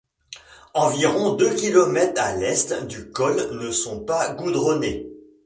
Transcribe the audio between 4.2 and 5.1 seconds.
goudronnés.